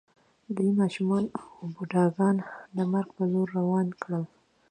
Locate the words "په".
3.17-3.23